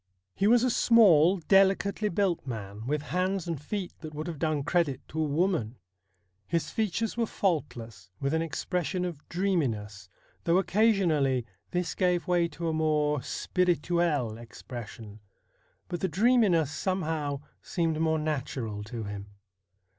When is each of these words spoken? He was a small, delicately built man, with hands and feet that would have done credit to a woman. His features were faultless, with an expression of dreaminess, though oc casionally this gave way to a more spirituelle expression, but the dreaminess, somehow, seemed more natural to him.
He 0.33 0.47
was 0.47 0.63
a 0.63 0.71
small, 0.71 1.37
delicately 1.37 2.09
built 2.09 2.47
man, 2.47 2.87
with 2.87 3.03
hands 3.13 3.47
and 3.47 3.61
feet 3.61 3.93
that 3.99 4.15
would 4.15 4.25
have 4.25 4.39
done 4.39 4.63
credit 4.63 4.99
to 5.09 5.21
a 5.21 5.27
woman. 5.27 5.75
His 6.47 6.71
features 6.71 7.17
were 7.17 7.27
faultless, 7.27 8.09
with 8.19 8.33
an 8.33 8.41
expression 8.41 9.05
of 9.05 9.29
dreaminess, 9.29 10.09
though 10.45 10.57
oc 10.57 10.65
casionally 10.65 11.45
this 11.69 11.93
gave 11.93 12.27
way 12.27 12.47
to 12.47 12.67
a 12.67 12.73
more 12.73 13.21
spirituelle 13.21 14.39
expression, 14.39 15.19
but 15.87 15.99
the 15.99 16.07
dreaminess, 16.07 16.71
somehow, 16.71 17.41
seemed 17.61 17.99
more 17.99 18.17
natural 18.17 18.83
to 18.85 19.03
him. 19.03 19.27